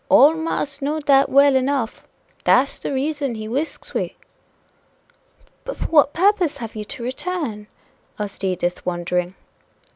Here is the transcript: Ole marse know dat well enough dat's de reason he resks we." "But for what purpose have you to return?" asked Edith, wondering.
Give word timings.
Ole 0.09 0.33
marse 0.33 0.81
know 0.81 0.99
dat 0.99 1.29
well 1.29 1.55
enough 1.55 2.01
dat's 2.43 2.79
de 2.79 2.91
reason 2.91 3.35
he 3.35 3.47
resks 3.47 3.93
we." 3.93 4.15
"But 5.63 5.77
for 5.77 5.85
what 5.89 6.11
purpose 6.11 6.57
have 6.57 6.75
you 6.75 6.85
to 6.85 7.03
return?" 7.03 7.67
asked 8.17 8.43
Edith, 8.43 8.83
wondering. 8.83 9.35